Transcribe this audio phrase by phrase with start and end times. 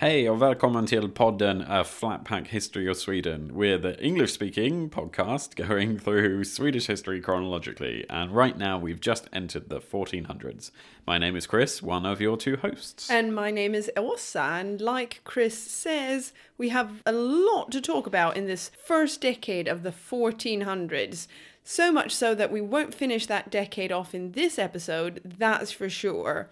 [0.00, 3.50] Hej och välkommen till podden A Flatpack History of Sweden.
[3.54, 9.26] We're the English speaking podcast going through Swedish history chronologically, and right now we've just
[9.32, 10.70] entered the 1400s.
[11.04, 13.10] My name is Chris, one of your two hosts.
[13.10, 18.06] And my name is Åsa, and like Chris says, we have a lot to talk
[18.06, 21.26] about in this first decade of the 1400s.
[21.64, 25.90] So much so that we won't finish that decade off in this episode, that's for
[25.90, 26.48] sure.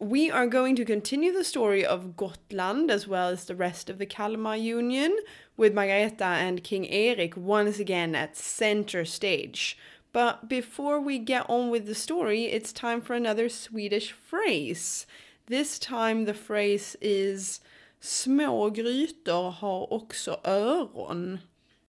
[0.00, 3.98] We are going to continue the story of Gotland as well as the rest of
[3.98, 5.16] the Kalmar Union,
[5.56, 9.78] with Margareta and King Erik once again at center stage.
[10.12, 15.06] But before we get on with the story, it's time for another Swedish phrase.
[15.46, 17.60] This time the phrase is
[18.00, 21.38] Små grytor har också öron.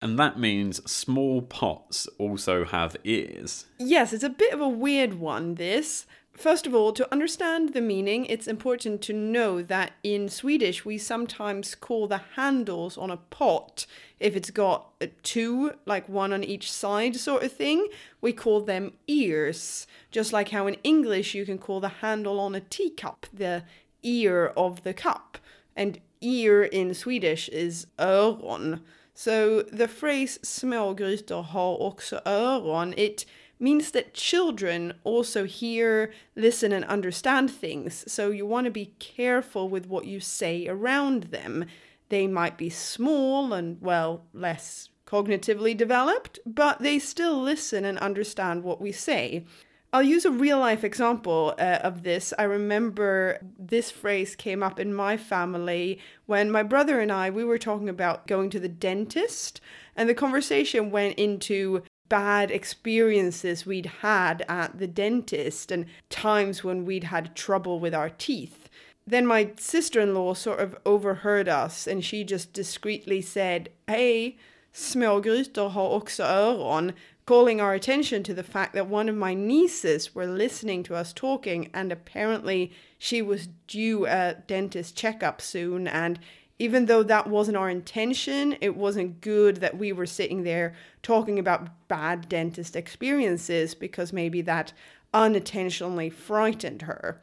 [0.01, 3.65] And that means small pots also have ears.
[3.79, 6.05] Yes, it's a bit of a weird one, this.
[6.37, 10.97] First of all, to understand the meaning, it's important to know that in Swedish we
[10.97, 13.85] sometimes call the handles on a pot,
[14.19, 14.91] if it's got
[15.23, 17.87] two, like one on each side sort of thing,
[18.19, 19.87] we call them ears.
[20.11, 23.63] Just like how in English you can call the handle on a teacup the
[24.03, 25.37] ear of the cup.
[25.73, 28.81] And ear in Swedish is öron.
[29.13, 33.25] So the phrase små grytor har också öron, it
[33.59, 38.03] means that children also hear, listen, and understand things.
[38.11, 41.65] So you want to be careful with what you say around them.
[42.09, 48.63] They might be small and, well, less cognitively developed, but they still listen and understand
[48.63, 49.45] what we say.
[49.93, 52.33] I'll use a real life example uh, of this.
[52.37, 57.45] I remember this phrase came up in my family when my brother and I we
[57.45, 59.61] were talking about going to the dentist
[59.95, 66.85] and the conversation went into bad experiences we'd had at the dentist and times when
[66.85, 68.69] we'd had trouble with our teeth.
[69.07, 74.37] Then my sister in law sort of overheard us and she just discreetly said, Hey,
[74.73, 75.21] små
[75.69, 76.93] har också öron,
[77.25, 81.13] calling our attention to the fact that one of my nieces were listening to us
[81.13, 86.19] talking and apparently she was due a dentist checkup soon and
[86.57, 90.73] even though that wasn't our intention, it wasn't good that we were sitting there
[91.03, 94.71] talking about bad dentist experiences because maybe that
[95.13, 97.21] unintentionally frightened her.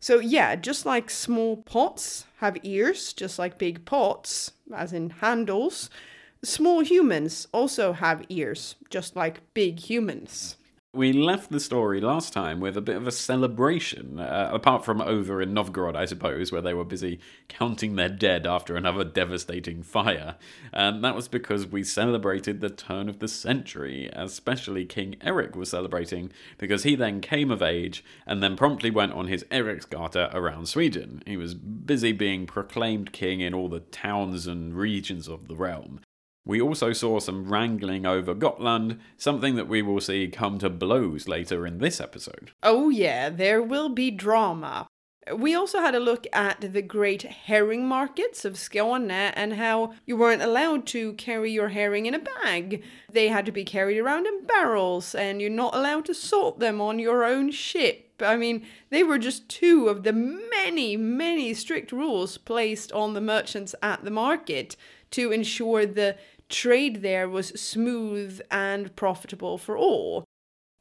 [0.00, 5.88] So, yeah, just like small pots have ears, just like big pots, as in handles,
[6.42, 10.56] small humans also have ears, just like big humans.
[10.94, 15.00] We left the story last time with a bit of a celebration, uh, apart from
[15.00, 19.82] over in Novgorod, I suppose, where they were busy counting their dead after another devastating
[19.82, 20.36] fire.
[20.70, 25.70] And that was because we celebrated the turn of the century, especially King Eric was
[25.70, 30.68] celebrating, because he then came of age and then promptly went on his Eriksgata around
[30.68, 31.22] Sweden.
[31.24, 36.00] He was busy being proclaimed king in all the towns and regions of the realm.
[36.44, 41.28] We also saw some wrangling over Gotland, something that we will see come to blows
[41.28, 42.50] later in this episode.
[42.62, 44.88] Oh, yeah, there will be drama.
[45.32, 50.16] We also had a look at the great herring markets of Skåne and how you
[50.16, 52.82] weren't allowed to carry your herring in a bag.
[53.08, 56.80] They had to be carried around in barrels, and you're not allowed to salt them
[56.80, 58.08] on your own ship.
[58.20, 63.20] I mean, they were just two of the many, many strict rules placed on the
[63.20, 64.76] merchants at the market
[65.12, 66.16] to ensure the
[66.48, 70.24] trade there was smooth and profitable for all.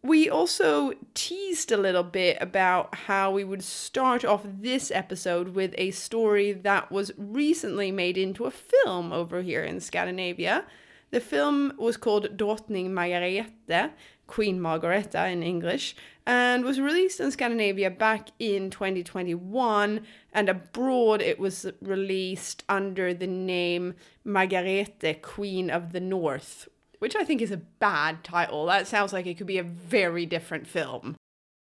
[0.04, 5.76] We also teased a little bit about how we would start off this episode with
[5.78, 10.66] a story that was recently made into a film over here in Scandinavia.
[11.12, 13.92] The film was called Drottning Margarete,
[14.32, 15.94] Queen Margareta in English,
[16.26, 20.00] and was released in Scandinavia back in 2021.
[20.32, 23.94] And abroad, it was released under the name
[24.24, 26.70] Margarete, Queen of the North,
[27.00, 28.66] which I think is a bad title.
[28.68, 31.18] That sounds like it could be a very different film.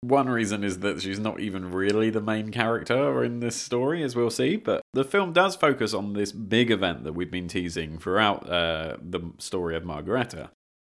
[0.02, 4.16] One reason is that she's not even really the main character in this story, as
[4.16, 8.00] we'll see, but the film does focus on this big event that we've been teasing
[8.00, 10.50] throughout uh, the story of Margareta.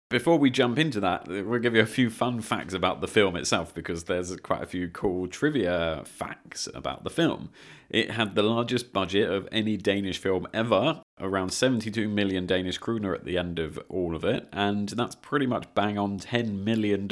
[0.09, 3.35] Before we jump into that, we'll give you a few fun facts about the film
[3.35, 7.49] itself because there's quite a few cool trivia facts about the film.
[7.89, 13.13] It had the largest budget of any Danish film ever, around 72 million Danish kroner
[13.13, 17.09] at the end of all of it, and that's pretty much bang on $10 million.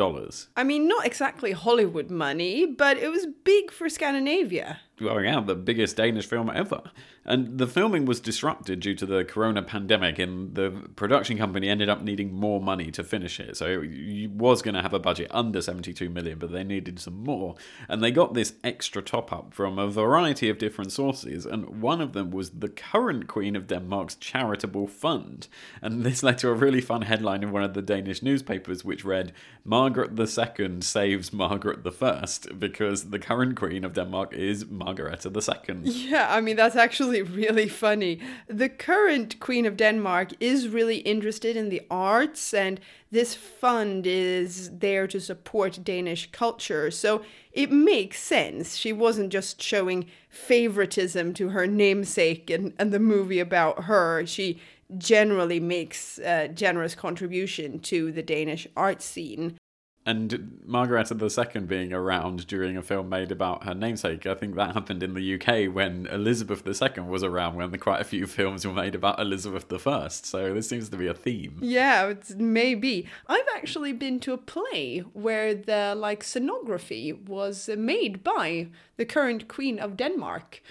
[0.55, 4.79] I mean, not exactly Hollywood money, but it was big for Scandinavia.
[4.99, 6.81] Yeah, the biggest Danish film ever.
[7.27, 11.89] And the filming was disrupted due to the corona pandemic, and the production company ended
[11.89, 13.57] up needing more money to finish it.
[13.57, 17.23] So it was going to have a budget under 72 million, but they needed some
[17.23, 17.55] more.
[17.89, 21.99] And they got this extra top up from a variety of different sources, and one
[21.99, 25.47] of them was the current Queen of Denmark's charitable fund.
[25.81, 29.03] And this led to a really fun headline in one of the Danish newspapers, which
[29.03, 29.33] read,
[29.63, 32.25] Margaret II saves Margaret I,
[32.59, 35.81] because the current Queen of Denmark is Margareta II.
[35.83, 38.19] Yeah, I mean, that's actually really funny.
[38.47, 42.79] The current Queen of Denmark is really interested in the arts, and
[43.11, 46.91] this fund is there to support Danish culture.
[46.91, 48.77] So it makes sense.
[48.77, 54.25] She wasn't just showing favoritism to her namesake and, and the movie about her.
[54.27, 54.61] She
[54.99, 59.57] generally makes a generous contribution to the Danish art scene
[60.05, 64.27] and Margareta II being around during a film made about her namesake.
[64.27, 68.03] I think that happened in the UK when Elizabeth II was around, when quite a
[68.03, 70.07] few films were made about Elizabeth I.
[70.09, 71.57] So this seems to be a theme.
[71.61, 73.07] Yeah, it's maybe.
[73.27, 78.67] I've actually been to a play where the like scenography was made by
[78.97, 80.61] the current Queen of Denmark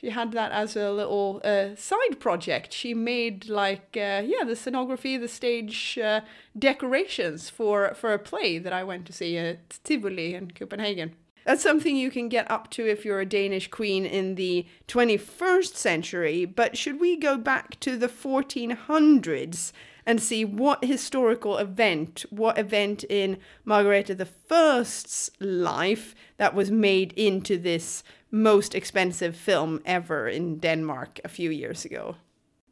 [0.00, 2.72] she had that as a little uh, side project.
[2.72, 6.22] She made like uh, yeah the scenography, the stage uh,
[6.58, 11.16] decorations for for a play that I went to see at Tivoli in Copenhagen.
[11.44, 15.74] That's something you can get up to if you're a Danish queen in the 21st
[15.74, 16.44] century.
[16.44, 19.72] But should we go back to the 1400s
[20.06, 27.58] and see what historical event, what event in Margareta I's life that was made into
[27.58, 32.16] this most expensive film ever in Denmark a few years ago.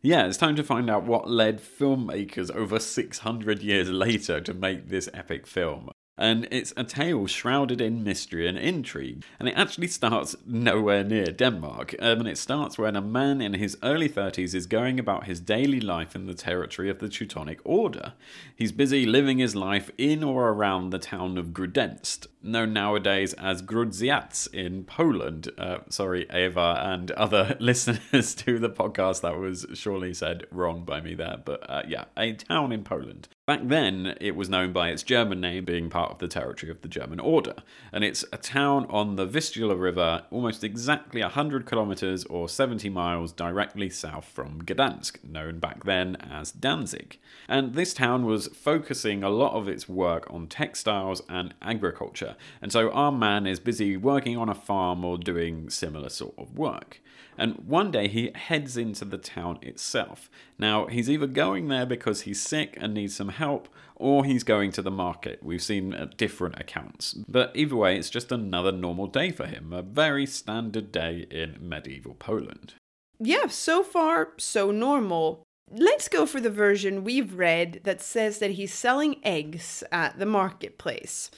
[0.00, 4.88] Yeah, it's time to find out what led filmmakers over 600 years later to make
[4.88, 9.24] this epic film and it's a tale shrouded in mystery and intrigue.
[9.38, 13.54] And it actually starts nowhere near Denmark, um, and it starts when a man in
[13.54, 17.60] his early 30s is going about his daily life in the territory of the Teutonic
[17.64, 18.14] Order.
[18.56, 23.62] He's busy living his life in or around the town of Graudenz, known nowadays as
[23.62, 25.50] Grudziądz in Poland.
[25.58, 31.00] Uh, sorry, Eva and other listeners to the podcast, that was surely said wrong by
[31.00, 33.28] me there, but uh, yeah, a town in Poland.
[33.48, 36.82] Back then, it was known by its German name, being part of the territory of
[36.82, 37.54] the German Order,
[37.92, 43.32] and it's a town on the Vistula River, almost exactly 100 kilometers or 70 miles
[43.32, 47.18] directly south from Gdansk, known back then as Danzig.
[47.48, 52.27] And this town was focusing a lot of its work on textiles and agriculture,
[52.60, 56.56] and so our man is busy working on a farm or doing similar sort of
[56.56, 57.00] work
[57.38, 60.28] and one day he heads into the town itself.
[60.58, 64.72] Now, he's either going there because he's sick and needs some help, or he's going
[64.72, 65.38] to the market.
[65.42, 67.14] We've seen uh, different accounts.
[67.28, 71.56] But either way, it's just another normal day for him, a very standard day in
[71.60, 72.74] medieval Poland.
[73.20, 75.44] Yeah, so far, so normal.
[75.70, 80.26] Let's go for the version we've read that says that he's selling eggs at the
[80.26, 81.30] marketplace.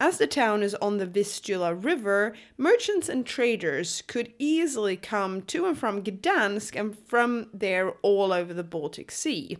[0.00, 5.66] As the town is on the Vistula River, merchants and traders could easily come to
[5.66, 9.58] and from Gdansk and from there all over the Baltic Sea.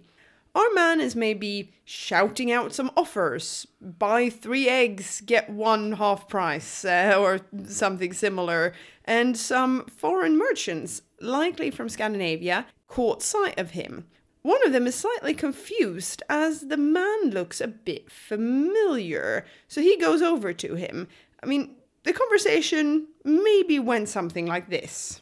[0.54, 6.84] Our man is maybe shouting out some offers buy three eggs, get one half price,
[6.84, 8.72] uh, or something similar.
[9.04, 14.06] And some foreign merchants, likely from Scandinavia, caught sight of him.
[14.48, 19.98] One of them is slightly confused as the man looks a bit familiar, so he
[19.98, 21.06] goes over to him.
[21.42, 25.20] I mean, the conversation maybe went something like this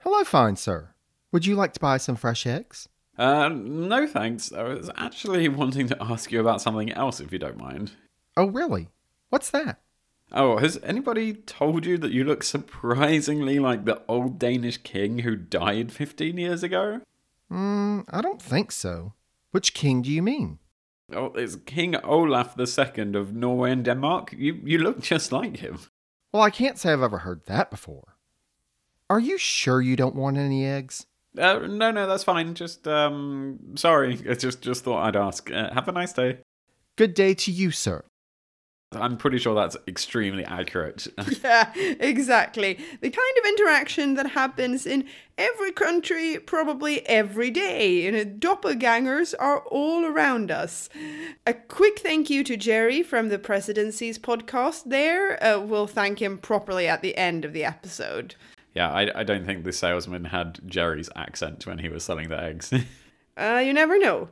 [0.00, 0.90] Hello, fine sir.
[1.32, 2.90] Would you like to buy some fresh eggs?
[3.16, 4.52] Uh, no thanks.
[4.52, 7.92] I was actually wanting to ask you about something else, if you don't mind.
[8.36, 8.90] Oh, really?
[9.30, 9.80] What's that?
[10.30, 15.36] Oh, has anybody told you that you look surprisingly like the old Danish king who
[15.36, 17.00] died 15 years ago?
[17.50, 19.12] Mm, I don't think so.
[19.50, 20.58] Which king do you mean?
[21.12, 24.34] Oh, it's King Olaf II of Norway and Denmark.
[24.36, 25.78] You, you look just like him.
[26.32, 28.16] Well, I can't say I've ever heard that before.
[29.08, 31.06] Are you sure you don't want any eggs?
[31.38, 32.54] Uh, no, no, that's fine.
[32.54, 34.20] Just, um, sorry.
[34.28, 35.50] I just, just thought I'd ask.
[35.50, 36.38] Uh, have a nice day.
[36.96, 38.04] Good day to you, sir.
[38.92, 41.08] I'm pretty sure that's extremely accurate.
[41.42, 42.74] yeah, exactly.
[43.00, 48.06] The kind of interaction that happens in every country, probably every day.
[48.06, 50.88] And doppelgangers are all around us.
[51.46, 55.42] A quick thank you to Jerry from the Presidencies podcast there.
[55.42, 58.36] Uh, we'll thank him properly at the end of the episode.
[58.74, 62.40] Yeah, I, I don't think the salesman had Jerry's accent when he was selling the
[62.40, 62.72] eggs.
[63.36, 64.28] uh, you never know.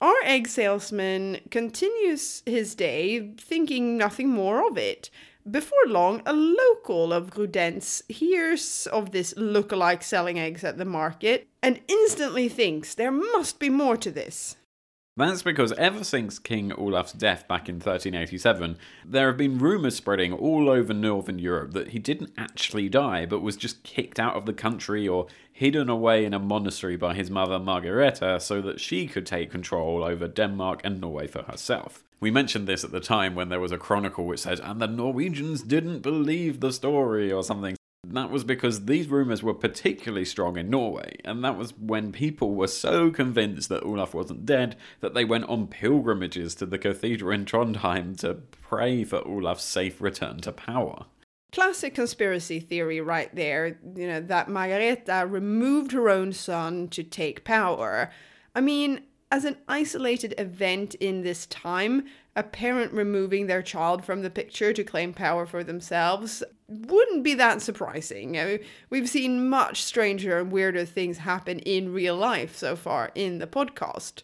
[0.00, 5.10] Our egg salesman continues his day thinking nothing more of it.
[5.50, 11.48] Before long, a local of Graudenz hears of this look-alike selling eggs at the market
[11.62, 14.56] and instantly thinks there must be more to this.
[15.18, 20.32] That's because ever since King Olaf's death back in 1387, there have been rumours spreading
[20.32, 24.46] all over northern Europe that he didn't actually die, but was just kicked out of
[24.46, 29.08] the country or hidden away in a monastery by his mother Margareta so that she
[29.08, 32.04] could take control over Denmark and Norway for herself.
[32.20, 34.86] We mentioned this at the time when there was a chronicle which said, and the
[34.86, 37.77] Norwegians didn't believe the story or something.
[38.10, 42.54] That was because these rumours were particularly strong in Norway, and that was when people
[42.54, 47.32] were so convinced that Olaf wasn't dead that they went on pilgrimages to the cathedral
[47.32, 51.06] in Trondheim to pray for Olaf's safe return to power.
[51.52, 57.44] Classic conspiracy theory right there, you know, that Margareta removed her own son to take
[57.44, 58.10] power.
[58.54, 62.06] I mean, as an isolated event in this time,
[62.38, 67.34] a parent removing their child from the picture to claim power for themselves wouldn't be
[67.34, 68.38] that surprising.
[68.38, 68.58] I mean,
[68.90, 73.48] we've seen much stranger and weirder things happen in real life so far in the
[73.48, 74.22] podcast.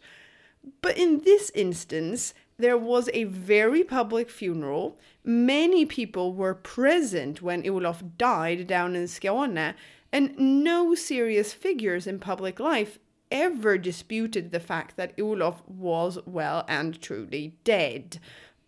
[0.80, 4.96] But in this instance, there was a very public funeral.
[5.24, 9.74] Many people were present when Olaf died down in Skåne,
[10.12, 13.00] and no serious figures in public life
[13.34, 18.18] ever disputed the fact that Olaf was well and truly dead.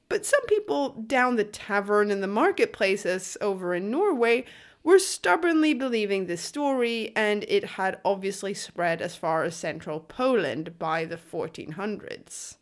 [0.09, 4.45] But some people down the tavern in the marketplaces over in Norway
[4.83, 10.79] were stubbornly believing this story, and it had obviously spread as far as central Poland
[10.79, 12.57] by the 1400s.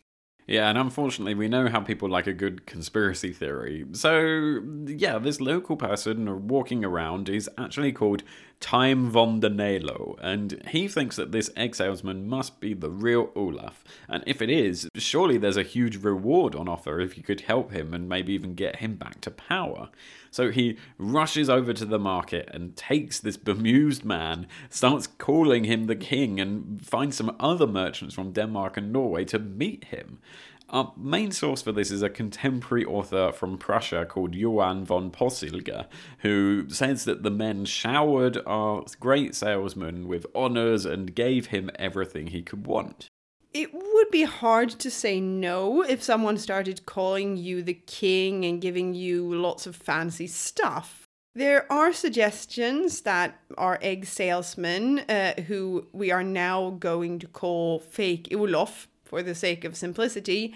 [0.46, 3.86] Yeah, and unfortunately, we know how people like a good conspiracy theory.
[3.92, 8.22] So, yeah, this local person walking around is actually called
[8.60, 13.30] Time von der Nelo, and he thinks that this egg salesman must be the real
[13.36, 13.84] Olaf.
[14.08, 17.72] And if it is, surely there's a huge reward on offer if you could help
[17.72, 19.90] him and maybe even get him back to power.
[20.30, 25.84] So he rushes over to the market and takes this bemused man, starts calling him
[25.84, 30.18] the king, and finds some other merchants from Denmark and Norway to meet him.
[30.74, 35.86] Our main source for this is a contemporary author from Prussia called Johann von Posilge,
[36.18, 42.26] who says that the men showered our great salesman with honours and gave him everything
[42.26, 43.08] he could want.
[43.52, 48.60] It would be hard to say no if someone started calling you the king and
[48.60, 51.04] giving you lots of fancy stuff.
[51.36, 57.78] There are suggestions that our egg salesman, uh, who we are now going to call
[57.78, 60.54] fake Olof for the sake of simplicity,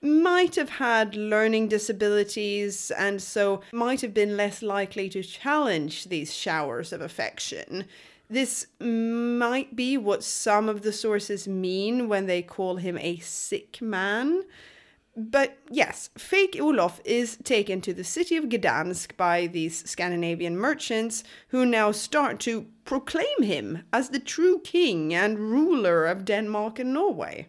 [0.00, 6.34] might have had learning disabilities and so might have been less likely to challenge these
[6.34, 7.84] showers of affection.
[8.28, 13.80] This might be what some of the sources mean when they call him a sick
[13.80, 14.44] man.
[15.14, 21.22] But yes, fake Olof is taken to the city of Gdansk by these Scandinavian merchants
[21.48, 26.94] who now start to proclaim him as the true king and ruler of Denmark and
[26.94, 27.48] Norway.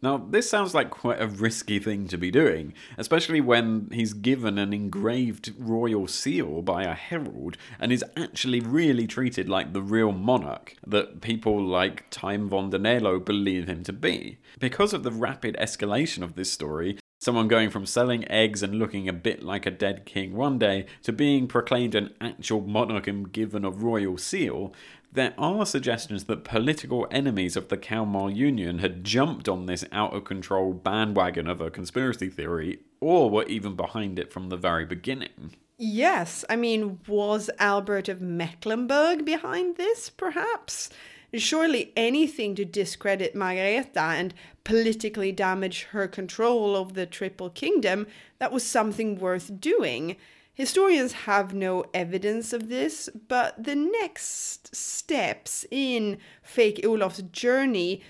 [0.00, 4.56] Now, this sounds like quite a risky thing to be doing, especially when he's given
[4.56, 10.12] an engraved royal seal by a herald and is actually really treated like the real
[10.12, 14.38] monarch that people like Time von der Nelo believe him to be.
[14.60, 19.08] Because of the rapid escalation of this story, Someone going from selling eggs and looking
[19.08, 23.32] a bit like a dead king one day to being proclaimed an actual monarch and
[23.32, 24.72] given a royal seal,
[25.12, 30.14] there are suggestions that political enemies of the Kalmar Union had jumped on this out
[30.14, 34.84] of control bandwagon of a conspiracy theory, or were even behind it from the very
[34.84, 35.54] beginning.
[35.78, 40.90] Yes, I mean, was Albert of Mecklenburg behind this, perhaps?
[41.34, 44.34] Surely anything to discredit Margareta and
[44.64, 48.06] politically damage her control of the Triple Kingdom,
[48.38, 50.16] that was something worth doing.
[50.58, 58.02] Historians have no evidence of this, but the next steps in fake Olaf's journey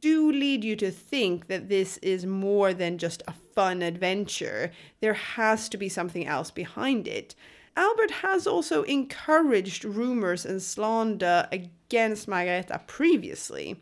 [0.00, 4.72] do lead you to think that this is more than just a fun adventure.
[5.00, 7.34] There has to be something else behind it.
[7.76, 13.78] Albert has also encouraged rumors and slander against Margareta previously.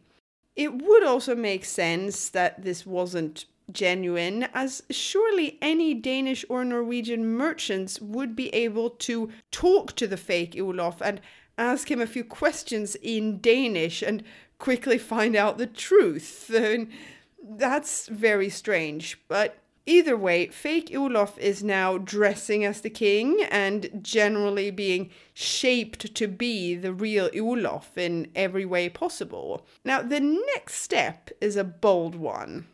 [0.56, 7.26] It would also make sense that this wasn't genuine, as surely any Danish or Norwegian
[7.26, 11.20] merchants would be able to talk to the fake Olaf and
[11.56, 14.22] ask him a few questions in Danish and
[14.58, 16.50] quickly find out the truth.
[17.42, 19.58] That's very strange, but
[19.88, 26.28] Either way, fake Olaf is now dressing as the king and generally being shaped to
[26.28, 29.66] be the real Olaf in every way possible.
[29.86, 32.66] Now, the next step is a bold one.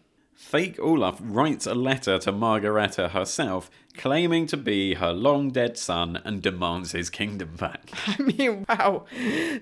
[0.45, 6.21] Fake Olaf writes a letter to Margareta herself, claiming to be her long dead son
[6.25, 7.91] and demands his kingdom back.
[8.07, 9.07] I mean, wow.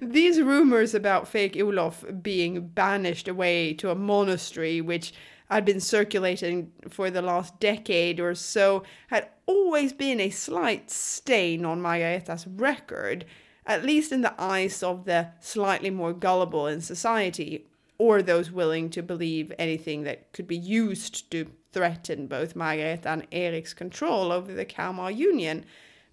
[0.02, 5.14] These rumors about fake Olaf being banished away to a monastery, which
[5.48, 11.64] had been circulating for the last decade or so, had always been a slight stain
[11.64, 13.24] on Margareta's record,
[13.64, 17.66] at least in the eyes of the slightly more gullible in society,
[18.02, 23.24] or those willing to believe anything that could be used to threaten both Margaret and
[23.30, 25.64] Eric's control over the Kalmar Union.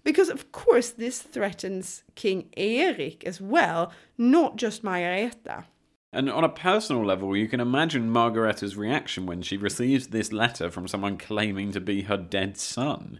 [0.04, 5.64] Because, of course, this threatens King Eric as well, not just Margareta.
[6.12, 10.70] And on a personal level, you can imagine Margareta's reaction when she receives this letter
[10.70, 13.18] from someone claiming to be her dead son.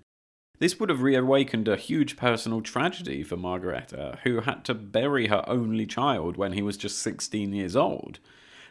[0.61, 5.43] This would have reawakened a huge personal tragedy for Margareta, who had to bury her
[5.49, 8.21] only child when he was just 16 years old.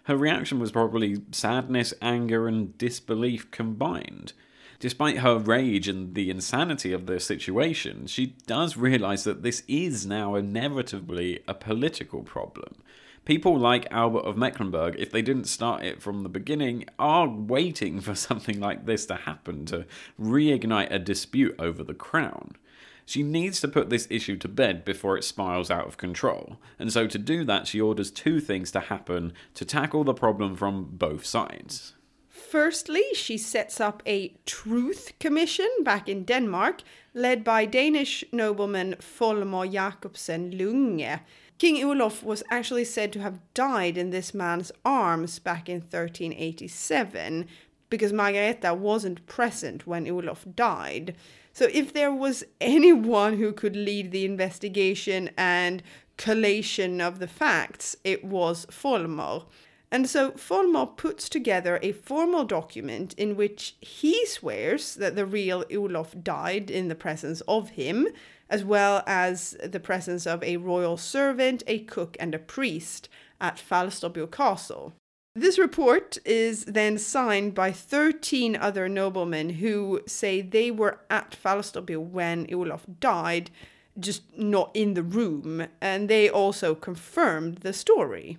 [0.10, 4.34] Her reaction was probably sadness, anger, and disbelief combined.
[4.80, 10.08] Despite her rage and the insanity of the situation, she does realise that this is
[10.08, 12.82] now inevitably a political problem.
[13.24, 18.02] People like Albert of Mecklenburg, if they didn't start it from the beginning, are waiting
[18.02, 19.86] for something like this to happen to
[20.20, 22.56] reignite a dispute over the crown.
[23.06, 26.94] She needs to put this issue to bed before it spirals out of control, and
[26.94, 30.90] so to do that, she orders two things to happen to tackle the problem from
[30.92, 31.96] both sides.
[32.28, 36.84] Firstly, she sets up a truth commission back in Denmark,
[37.14, 41.20] led by Danish nobleman Folmar Jacobsen Lunge.
[41.58, 47.48] King Olaf was actually said to have died in this man's arms back in 1387
[47.90, 51.16] because Margareta wasn't present when Olaf died.
[51.60, 55.84] So if there was anyone who could lead the investigation and
[56.16, 59.44] collation of the facts, it was Folmar.
[59.92, 65.66] And so Folmar puts together a formal document in which he swears that the real
[65.70, 68.08] Olaf died in the presence of him,
[68.50, 73.10] as well as the presence of a royal servant, a cook, and a priest
[73.42, 74.94] at Falsterbo Castle.
[75.40, 81.98] This report is then signed by 13 other noblemen who say they were at Falsterbo
[81.98, 83.50] when Olaf died,
[83.98, 88.38] just not in the room, and they also confirmed the story.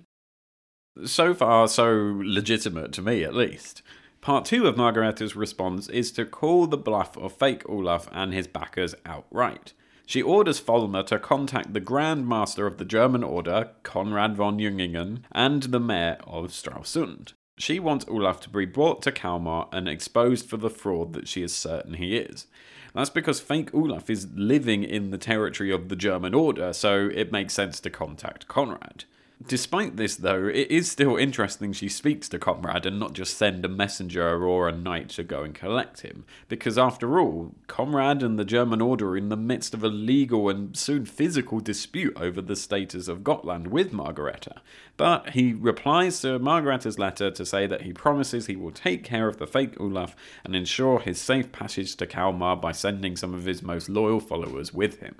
[1.03, 3.81] So far, so legitimate to me at least.
[4.21, 8.45] Part two of Margareta's response is to call the bluff of fake Olaf and his
[8.45, 9.73] backers outright.
[10.11, 15.19] She orders Folmar to contact the Grand Master of the German Order, Konrad von Jungingen,
[15.31, 17.31] and the Mayor of Stralsund.
[17.57, 21.43] She wants Olaf to be brought to Kalmar and exposed for the fraud that she
[21.43, 22.47] is certain he is.
[22.93, 27.31] That's because fake Olaf is living in the territory of the German Order, so it
[27.31, 29.05] makes sense to contact Konrad.
[29.47, 33.63] Despite this, though, it is still interesting she speaks to Konrad and not just send
[33.63, 36.25] a messenger or a knight to go and collect him.
[36.47, 40.49] Because after all, Konrad and the German Order are in the midst of a legal
[40.49, 44.61] and soon physical dispute over the status of Gotland with Margareta.
[44.97, 49.27] But he replies to Margareta's letter to say that he promises he will take care
[49.27, 53.45] of the fake Olaf and ensure his safe passage to Kalmar by sending some of
[53.45, 55.15] his most loyal followers with him.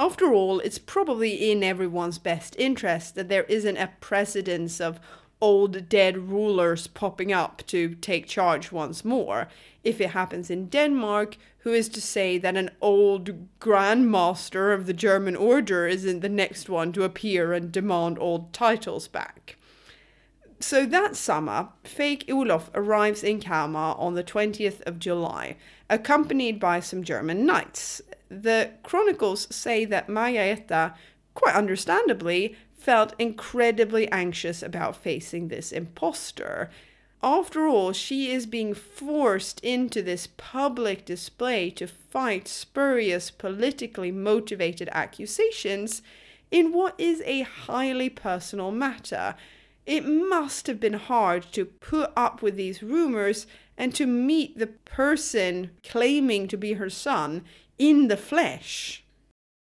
[0.00, 4.98] After all, it's probably in everyone's best interest that there isn't a precedence of
[5.42, 9.48] old dead rulers popping up to take charge once more.
[9.84, 14.86] If it happens in Denmark, who is to say that an old Grand Master of
[14.86, 19.56] the German Order isn't the next one to appear and demand old titles back?
[20.60, 25.56] So that summer, fake Olaf arrives in Kalmar on the 20th of July,
[25.90, 30.94] accompanied by some German knights, the chronicles say that Margareta,
[31.34, 36.70] quite understandably, felt incredibly anxious about facing this impostor.
[37.22, 44.88] After all, she is being forced into this public display to fight spurious, politically motivated
[44.92, 46.00] accusations
[46.50, 49.34] in what is a highly personal matter.
[49.84, 54.66] It must have been hard to put up with these rumors and to meet the
[54.66, 57.44] person claiming to be her son
[57.80, 59.02] in the flesh.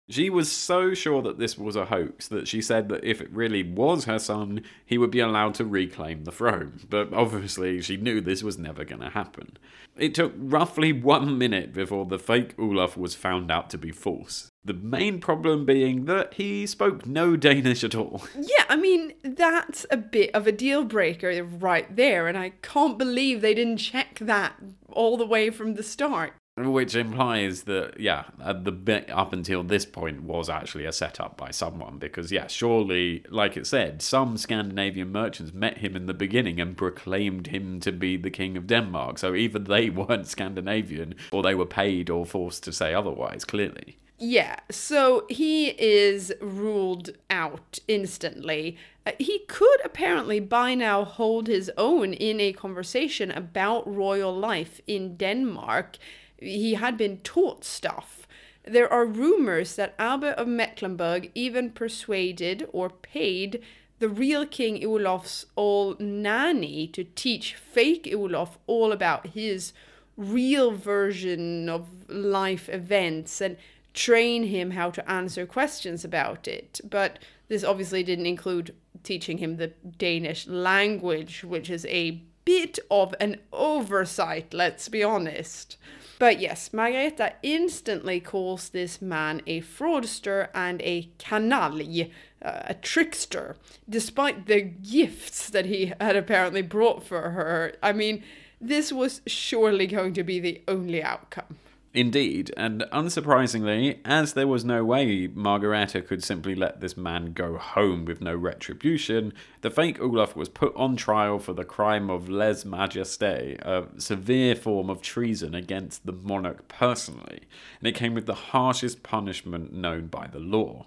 [0.09, 3.31] She was so sure that this was a hoax that she said that if it
[3.31, 6.81] really was her son, he would be allowed to reclaim the throne.
[6.89, 9.57] But obviously, she knew this was never going to happen.
[9.95, 14.49] It took roughly one minute before the fake Olaf was found out to be false.
[14.65, 18.23] The main problem being that he spoke no Danish at all.
[18.35, 22.97] Yeah, I mean, that's a bit of a deal breaker right there, and I can't
[22.97, 24.55] believe they didn't check that
[24.91, 26.33] all the way from the start.
[26.59, 31.37] Which implies that, yeah, uh, the bit up until this point was actually a setup
[31.37, 31.99] by someone.
[31.99, 36.75] Because, yeah, surely, like it said, some Scandinavian merchants met him in the beginning and
[36.75, 39.19] proclaimed him to be the king of Denmark.
[39.19, 43.97] So either they weren't Scandinavian or they were paid or forced to say otherwise, clearly.
[44.21, 48.77] Yeah, so he is ruled out instantly.
[49.05, 54.81] Uh, he could apparently by now hold his own in a conversation about royal life
[54.87, 55.97] in Denmark.
[56.41, 58.27] He had been taught stuff.
[58.63, 63.61] There are rumors that Albert of Mecklenburg even persuaded or paid
[63.99, 69.73] the real King Olaf's old nanny to teach fake Olaf all about his
[70.15, 73.57] real version of life events and
[73.93, 76.79] train him how to answer questions about it.
[76.89, 83.13] But this obviously didn't include teaching him the Danish language, which is a bit of
[83.19, 85.77] an oversight, let's be honest.
[86.19, 93.55] But yes, Margareta instantly calls this man a fraudster and a canaille, uh, a trickster,
[93.89, 97.73] despite the gifts that he had apparently brought for her.
[97.81, 98.23] I mean,
[98.59, 101.57] this was surely going to be the only outcome.
[101.91, 107.57] Indeed, and unsurprisingly, as there was no way Margareta could simply let this man go
[107.57, 112.29] home with no retribution, the fake Olaf was put on trial for the crime of
[112.29, 117.41] lese majesté, a severe form of treason against the monarch personally,
[117.79, 120.85] and it came with the harshest punishment known by the law.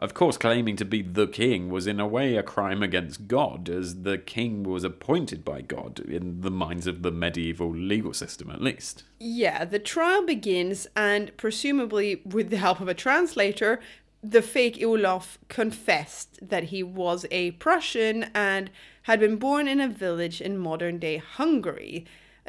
[0.00, 3.68] Of course, claiming to be the king was in a way a crime against God,
[3.68, 8.50] as the king was appointed by God, in the minds of the medieval legal system
[8.50, 9.04] at least.
[9.18, 13.78] Yeah, the trial begins, and presumably with the help of a translator,
[14.22, 18.70] the fake Olaf confessed that he was a Prussian and
[19.02, 22.06] had been born in a village in modern day Hungary.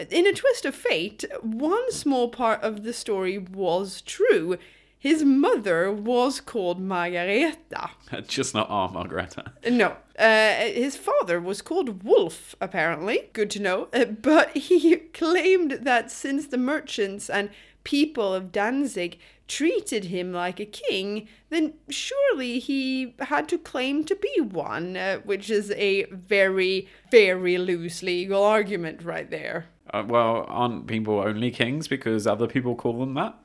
[0.10, 4.58] In a twist of fate, one small part of the story was true.
[5.02, 7.90] His mother was called Margareta.
[8.28, 9.52] Just not our Margareta.
[9.68, 9.98] No.
[10.18, 13.32] Uh, his father was called Wolf, apparently.
[13.34, 13.88] Good to know.
[13.92, 17.50] Uh, but he claimed that since the merchants and
[17.84, 24.16] people of Danzig treated him like a king, then surely he had to claim to
[24.16, 29.66] be one, uh, which is a very, very loose legal argument right there.
[29.92, 33.36] Uh, well, aren't people only kings because other people call them that?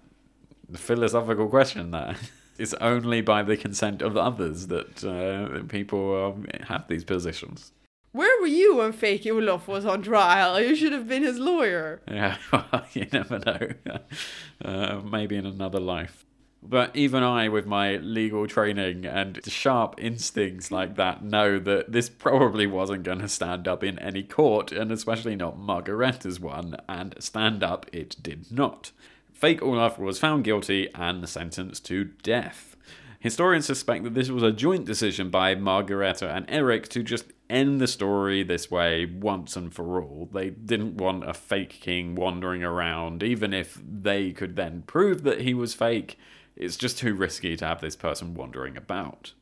[0.69, 2.17] The philosophical question there.
[2.59, 7.73] It's only by the consent of others that uh, people um, have these positions.
[8.13, 10.59] Where were you when fake Olaf was on trial?
[10.59, 12.01] You should have been his lawyer.
[12.09, 13.69] Yeah, well, you never know.
[14.65, 16.25] Uh, maybe in another life.
[16.63, 22.09] But even I, with my legal training and sharp instincts like that, know that this
[22.09, 27.15] probably wasn't going to stand up in any court, and especially not Margareta's one, and
[27.19, 28.93] stand up it did not.
[29.37, 32.75] Fake Olaf was found guilty and sentenced to death.
[33.21, 37.79] Historians suspect that this was a joint decision by Margareta and Eric to just end
[37.79, 40.31] the story this way once and for all.
[40.33, 45.43] They didn't want a fake king wandering around, even if they could then prove that
[45.43, 46.19] he was fake.
[46.57, 49.35] It's just too risky to have this person wandering about.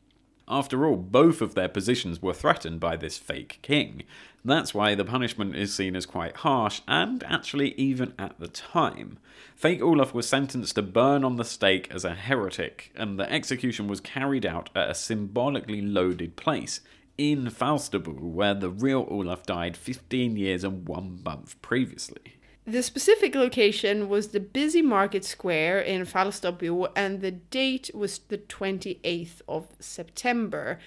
[0.49, 4.03] After all, both of their positions were threatened by this fake king.
[4.47, 9.19] That's why the punishment is seen as quite harsh, and actually even at the time.
[9.57, 13.89] Fake Olaf was sentenced to burn on the stake as a heretic, and the execution
[13.89, 16.81] was carried out at a symbolically loaded place
[17.17, 22.35] in Falsterbo, where the real Olaf died 15 years and one month previously.
[22.67, 28.39] The specific location was the busy market square in Falsterbo, and the date was the
[28.39, 30.79] 28th of September.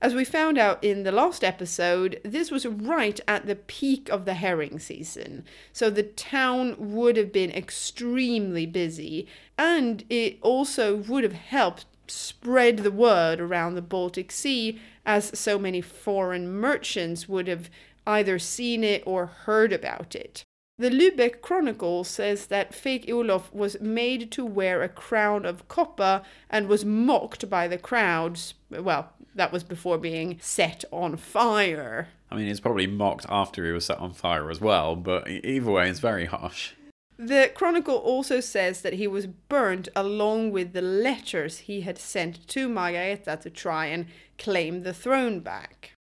[0.00, 4.26] As we found out in the last episode, this was right at the peak of
[4.26, 11.24] the herring season, so the town would have been extremely busy, and it also would
[11.24, 17.48] have helped spread the word around the Baltic Sea, as so many foreign merchants would
[17.48, 17.70] have
[18.06, 20.44] either seen it or heard about it.
[20.78, 26.20] The Lübeck Chronicle says that fake Olaf was made to wear a crown of copper
[26.50, 28.52] and was mocked by the crowds.
[28.68, 32.08] Well, that was before being set on fire.
[32.30, 35.70] I mean, it's probably mocked after he was set on fire as well, but either
[35.70, 36.72] way, it's very harsh.
[37.18, 42.46] The Chronicle also says that he was burnt along with the letters he had sent
[42.48, 45.95] to Margareta to try and claim the throne back.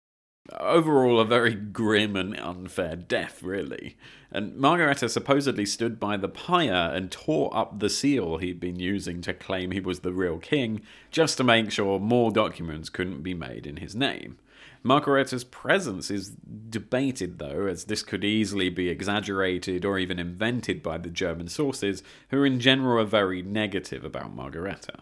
[0.59, 3.96] Overall, a very grim and unfair death, really.
[4.33, 9.20] And Margareta supposedly stood by the pyre and tore up the seal he'd been using
[9.22, 13.35] to claim he was the real king, just to make sure more documents couldn't be
[13.35, 14.38] made in his name.
[14.83, 20.98] Margareta's presence is debated, though, as this could easily be exaggerated or even invented by
[20.98, 24.94] the German sources, who in general are very negative about Margareta.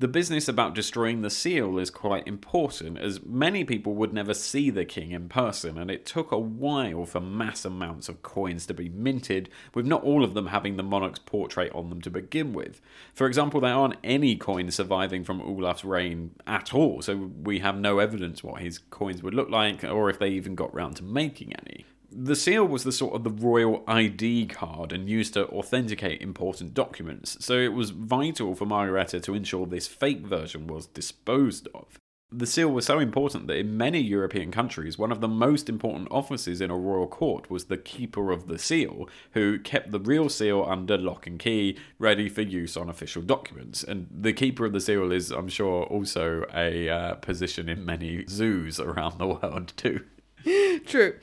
[0.00, 4.70] The business about destroying the seal is quite important, as many people would never see
[4.70, 8.72] the king in person, and it took a while for mass amounts of coins to
[8.72, 12.54] be minted, with not all of them having the monarch's portrait on them to begin
[12.54, 12.80] with.
[13.12, 17.78] For example, there aren't any coins surviving from Olaf's reign at all, so we have
[17.78, 21.04] no evidence what his coins would look like, or if they even got round to
[21.04, 21.84] making any.
[22.12, 26.74] The seal was the sort of the royal ID card and used to authenticate important
[26.74, 31.98] documents, so it was vital for Margareta to ensure this fake version was disposed of.
[32.32, 36.08] The seal was so important that in many European countries, one of the most important
[36.12, 40.28] offices in a royal court was the keeper of the seal, who kept the real
[40.28, 43.82] seal under lock and key, ready for use on official documents.
[43.82, 48.24] And the keeper of the seal is, I'm sure, also a uh, position in many
[48.28, 50.04] zoos around the world, too.
[50.86, 51.16] True.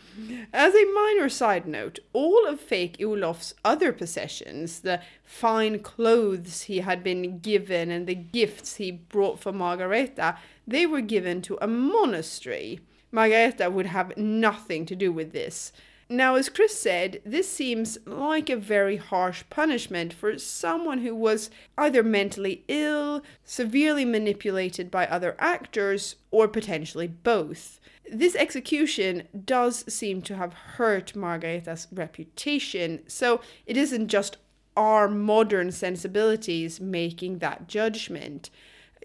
[0.54, 6.80] As a minor side note, all of fake Olof's other possessions, the fine clothes he
[6.80, 11.68] had been given and the gifts he brought for Margareta, they were given to a
[11.68, 12.80] monastery.
[13.12, 15.72] Margareta would have nothing to do with this.
[16.10, 21.50] Now, as Chris said, this seems like a very harsh punishment for someone who was
[21.78, 27.82] either mentally ill, severely manipulated by other actors, or potentially both.
[28.12, 34.38] This execution does seem to have hurt Margareta's reputation, so it isn't just
[34.78, 38.50] our modern sensibilities making that judgment.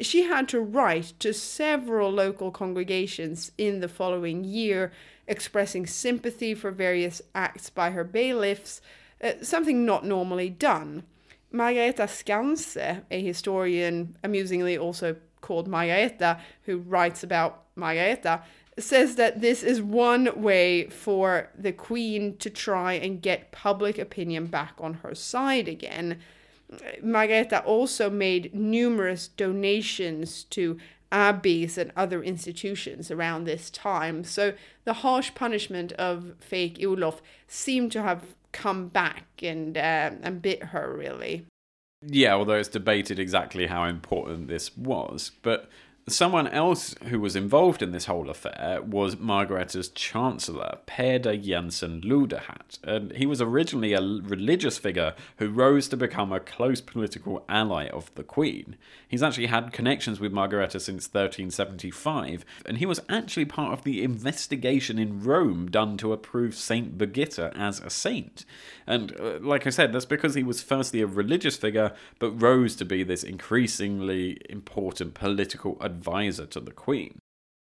[0.01, 4.93] She had to write to several local congregations in the following year,
[5.27, 8.81] expressing sympathy for various acts by her bailiffs,
[9.23, 11.05] uh, something not normally done.
[11.51, 18.43] Margareta Skanse, a historian amusingly also called Margareta, who writes about Margareta,
[18.79, 24.47] says that this is one way for the queen to try and get public opinion
[24.47, 26.19] back on her side again.
[27.03, 30.79] Margareta also made numerous donations to
[31.11, 34.55] abbeys and other institutions around this time, so
[34.85, 40.63] the harsh punishment of fake Olof seemed to have come back and uh, and bit
[40.65, 41.45] her really.
[42.05, 45.69] Yeah, although it's debated exactly how important this was, but
[46.09, 52.81] Someone else who was involved in this whole affair was Margareta's chancellor, Peder Jensen Lodehat,
[52.83, 57.87] and he was originally a religious figure who rose to become a close political ally
[57.87, 58.75] of the Queen.
[59.07, 64.03] He's actually had connections with Margareta since 1375, and he was actually part of the
[64.03, 68.45] investigation in Rome done to approve Saint Birgitta as a saint.
[68.89, 72.75] And uh, like I said, that's because he was firstly a religious figure, but rose
[72.77, 77.19] to be this increasingly important political advisor to the Queen.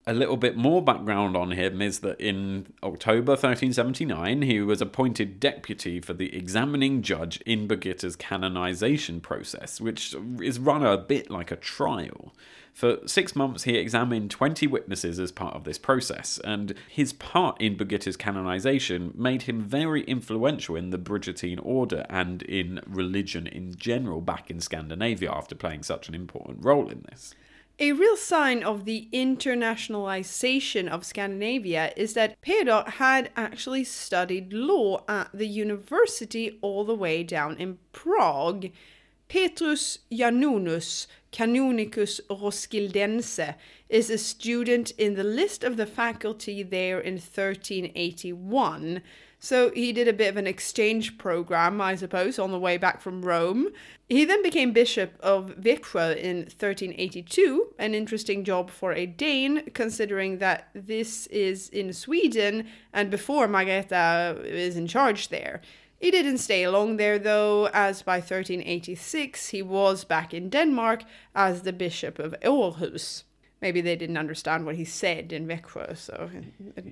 [0.07, 5.39] A little bit more background on him is that in October 1379, he was appointed
[5.39, 11.51] deputy for the examining judge in Birgitta's canonization process, which is run a bit like
[11.51, 12.33] a trial.
[12.73, 17.61] For six months, he examined 20 witnesses as part of this process, and his part
[17.61, 23.75] in Birgitta's canonization made him very influential in the Brigittine order and in religion in
[23.75, 27.35] general back in Scandinavia after playing such an important role in this.
[27.83, 35.03] A real sign of the internationalization of Scandinavia is that Peder had actually studied law
[35.09, 38.67] at the university all the way down in Prague.
[39.27, 43.55] Petrus Janonus Canonicus Roskildense
[43.89, 49.01] is a student in the list of the faculty there in 1381.
[49.43, 53.01] So he did a bit of an exchange program, I suppose, on the way back
[53.01, 53.69] from Rome.
[54.07, 60.37] He then became bishop of Växjö in 1382, an interesting job for a Dane, considering
[60.37, 65.59] that this is in Sweden and before Margareta is in charge there.
[65.99, 71.63] He didn't stay long there though, as by 1386 he was back in Denmark as
[71.63, 73.23] the bishop of Aarhus
[73.61, 76.29] maybe they didn't understand what he said in Växjö, so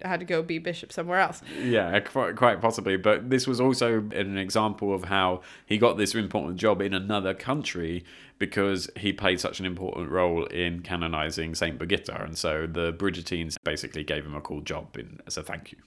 [0.03, 1.41] had to go be bishop somewhere else.
[1.61, 2.97] Yeah, quite, possibly.
[2.97, 7.33] But this was also an example of how he got this important job in another
[7.33, 8.03] country
[8.37, 13.55] because he played such an important role in canonizing Saint Birgitta, and so the Brigittines
[13.63, 15.77] basically gave him a cool job in, as a thank you.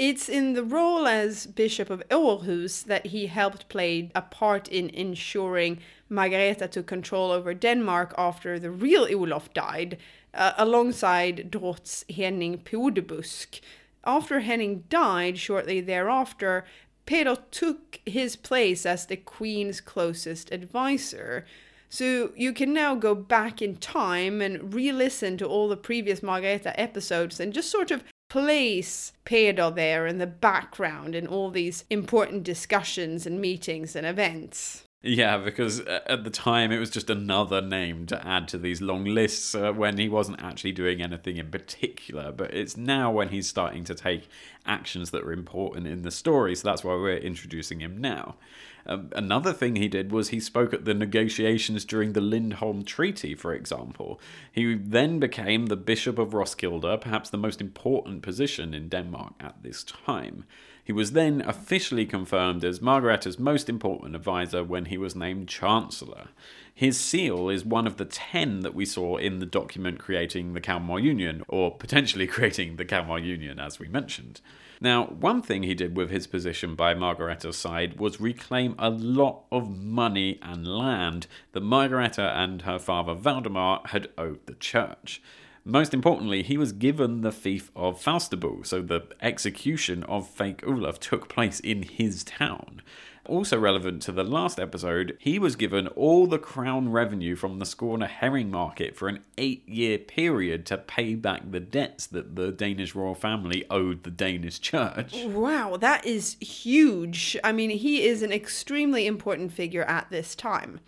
[0.00, 4.88] It's in the role as Bishop of Aarhus that he helped play a part in
[4.88, 9.98] ensuring Margareta took control over Denmark after the real Olof died,
[10.32, 13.60] uh, alongside Drots Henning Podebusk.
[14.02, 16.64] After Henning died shortly thereafter,
[17.04, 21.44] Peder took his place as the Queen's closest advisor.
[21.90, 26.22] So you can now go back in time and re listen to all the previous
[26.22, 31.84] Margareta episodes and just sort of place Peder there in the background in all these
[31.90, 34.84] important discussions and meetings and events.
[35.02, 38.82] Yeah, because uh, at the time it was just another name to add to these
[38.82, 42.32] long lists uh, when he wasn't actually doing anything in particular.
[42.32, 44.28] But it's now when he's starting to take
[44.66, 48.36] actions that are important in the story, so that's why we're introducing him now.
[48.84, 53.34] Um, another thing he did was he spoke at the negotiations during the Lindholm Treaty,
[53.34, 54.20] for example.
[54.52, 59.62] He then became the Bishop of Roskilde, perhaps the most important position in Denmark at
[59.62, 60.44] this time.
[60.90, 66.30] He was then officially confirmed as Margareta's most important advisor when he was named Chancellor.
[66.74, 70.60] His seal is one of the ten that we saw in the document creating the
[70.60, 74.40] Kalmar Union, or potentially creating the Kalmar Union, as we mentioned.
[74.80, 79.44] Now, one thing he did with his position by Margareta's side was reclaim a lot
[79.52, 85.22] of money and land that Margareta and her father Valdemar had owed the church.
[85.70, 90.98] Most importantly, he was given the fief of Falsterbo, so the execution of fake Olof
[90.98, 92.82] took place in his town.
[93.24, 97.64] Also relevant to the last episode, he was given all the crown revenue from the
[97.64, 102.50] Skåne herring market for an eight year period to pay back the debts that the
[102.50, 105.22] Danish royal family owed the Danish church.
[105.24, 107.36] Wow, that is huge.
[107.44, 110.80] I mean, he is an extremely important figure at this time.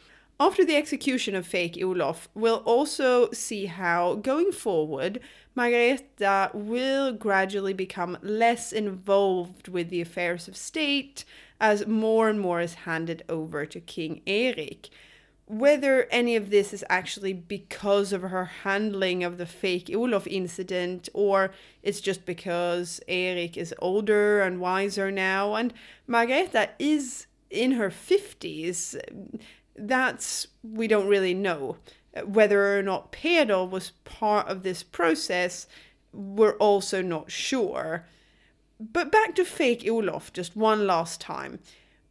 [0.44, 5.20] After the execution of fake Olof, we'll also see how, going forward,
[5.54, 11.24] Margareta will gradually become less involved with the affairs of state
[11.60, 14.88] as more and more is handed over to King Erik.
[15.46, 21.08] Whether any of this is actually because of her handling of the fake Olof incident,
[21.14, 21.52] or
[21.84, 25.72] it's just because Erik is older and wiser now, and
[26.08, 28.98] Margareta is in her 50s,
[29.76, 31.76] that's we don't really know.
[32.24, 35.66] Whether or not Peder was part of this process,
[36.12, 38.06] we're also not sure.
[38.78, 41.60] But back to fake Olof just one last time.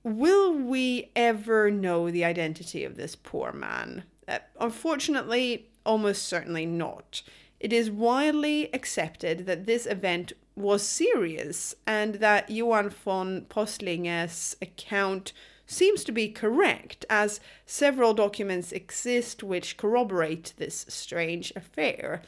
[0.04, 4.04] Will we ever know the identity of this poor man?
[4.28, 7.22] Uh, unfortunately, almost certainly not.
[7.60, 15.34] It is widely accepted that this event was serious and that Johan von Posilge's account
[15.72, 22.22] seems to be correct, as several documents exist which corroborate this strange affair.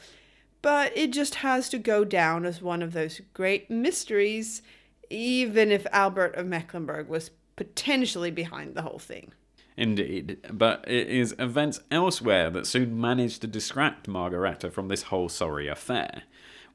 [0.62, 4.62] But it just has to go down as one of those great mysteries,
[5.10, 9.32] even if Albert of Mecklenburg was potentially behind the whole thing.
[9.76, 15.28] Indeed, but it is events elsewhere that soon managed to distract Margareta from this whole
[15.28, 16.22] sorry affair.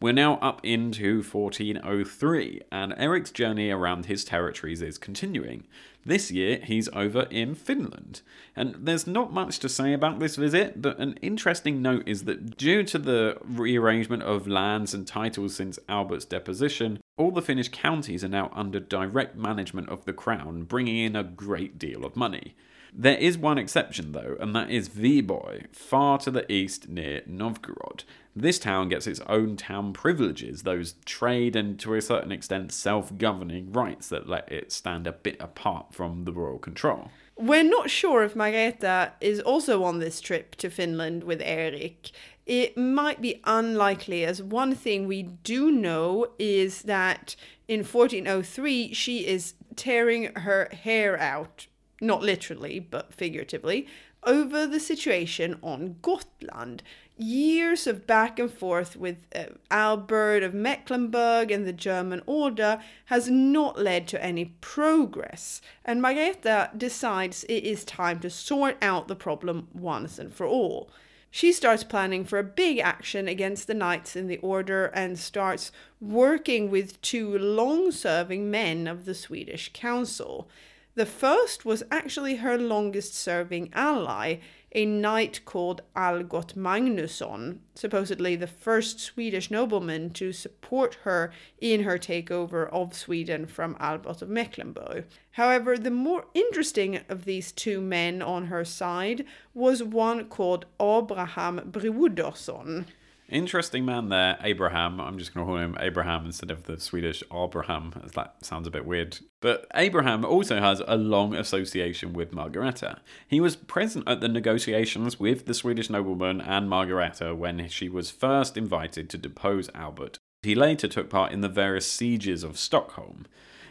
[0.01, 5.65] We're now up into 1403, and Eric's journey around his territories is continuing.
[6.05, 8.21] This year, he's over in Finland.
[8.55, 12.55] And there's not much to say about this visit, but an interesting note is that
[12.55, 18.23] due to the rearrangement of lands and titles since Albert's deposition, all the Finnish counties
[18.23, 22.55] are now under direct management of the crown, bringing in a great deal of money.
[22.93, 28.03] There is one exception, though, and that is Viborg, far to the east near Novgorod.
[28.35, 33.17] This town gets its own town privileges, those trade and to a certain extent self
[33.17, 37.09] governing rights that let it stand a bit apart from the royal control.
[37.35, 42.11] We're not sure if Margareta is also on this trip to Finland with Erik.
[42.45, 47.35] It might be unlikely, as one thing we do know is that
[47.67, 51.67] in 1403 she is tearing her hair out
[52.01, 53.87] not literally, but figuratively,
[54.23, 56.83] over the situation on Gotland.
[57.17, 63.29] Years of back and forth with uh, Albert of Mecklenburg and the German order has
[63.29, 69.15] not led to any progress, and Margareta decides it is time to sort out the
[69.15, 70.89] problem once and for all.
[71.31, 75.71] She starts planning for a big action against the knights in the order and starts
[76.01, 80.49] working with two long serving men of the Swedish council.
[80.95, 84.37] The first was actually her longest serving ally,
[84.71, 91.97] a knight called Algot Magnusson, supposedly the first Swedish nobleman to support her in her
[91.97, 95.05] takeover of Sweden from Albert of Mecklenburg.
[95.31, 101.71] However, the more interesting of these two men on her side was one called Abraham
[101.71, 102.87] Brodersson.
[103.29, 104.99] Interesting man there, Abraham.
[104.99, 108.65] I'm just going to call him Abraham instead of the Swedish Abraham, as that sounds
[108.65, 109.19] a bit weird.
[109.39, 113.01] But Abraham also has a long association with Margareta.
[113.27, 118.09] He was present at the negotiations with the Swedish nobleman and Margareta when she was
[118.09, 120.17] first invited to depose Albert.
[120.41, 123.27] He later took part in the various sieges of Stockholm.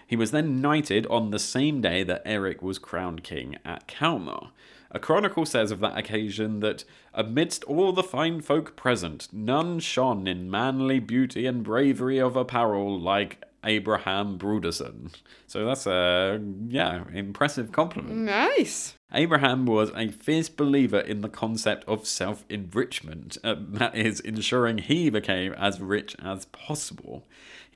[0.07, 4.53] He was then knighted on the same day that Eric was crowned king at Kalmar.
[4.91, 10.27] A chronicle says of that occasion that amidst all the fine folk present, none shone
[10.27, 15.11] in manly beauty and bravery of apparel like Abraham Brodersson.
[15.47, 18.17] So that's a yeah, impressive compliment.
[18.17, 18.95] Nice.
[19.13, 24.79] Abraham was a fierce believer in the concept of self enrichment, uh, that is, ensuring
[24.79, 27.27] he became as rich as possible.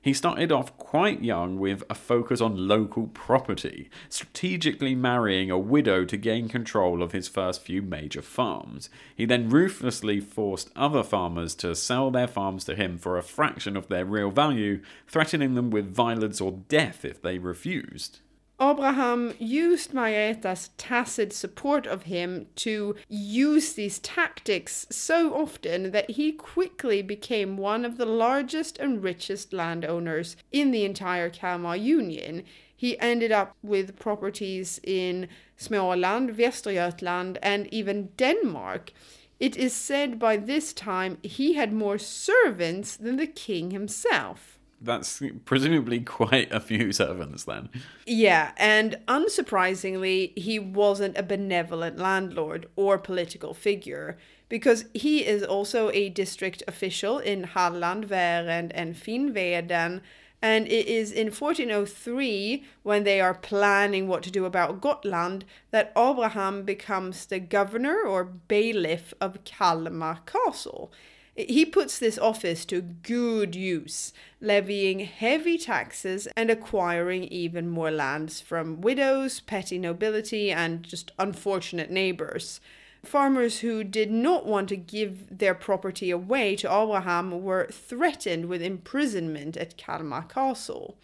[0.03, 6.03] He started off quite young with a focus on local property, strategically marrying a widow
[6.03, 8.89] to gain control of his first few major farms.
[9.15, 13.77] He then ruthlessly forced other farmers to sell their farms to him for a fraction
[13.77, 18.19] of their real value, threatening them with violence or death if they refused.
[18.61, 26.31] Abraham used Margareta's tacit support of him to use these tactics so often that he
[26.31, 32.43] quickly became one of the largest and richest landowners in the entire Kalmar Union.
[32.75, 38.91] He ended up with properties in Småland, Västergötland, and even Denmark.
[39.39, 44.52] It is said by this time he had more servants than the king himself.
[44.83, 47.69] That's presumably quite a few servants then.
[48.05, 54.17] Yeah, and unsurprisingly, he wasn't a benevolent landlord or political figure
[54.49, 60.01] because he is also a district official in Halland, Värend, and Finnveden.
[60.41, 65.93] And it is in 1403, when they are planning what to do about Gotland, that
[65.97, 70.91] Abraham becomes the governor or bailiff of Kalmar Castle.
[71.35, 78.39] He puts this office to good use, levying heavy taxes and acquiring even more lands
[78.39, 82.61] from widows, petty nobility, and just unfortunate neighbors.
[83.03, 88.61] Farmers who did not want to give their property away to Abraham were threatened with
[88.61, 90.97] imprisonment at Kalmar Castle.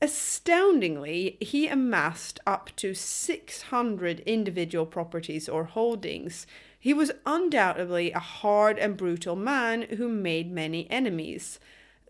[0.00, 6.46] Astoundingly, he amassed up to 600 individual properties or holdings,
[6.82, 11.60] he was undoubtedly a hard and brutal man who made many enemies.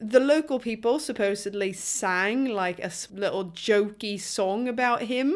[0.01, 5.35] The local people supposedly sang like a little jokey song about him.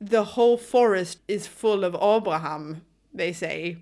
[0.00, 2.82] The whole forest is full of Abraham,
[3.14, 3.76] they say,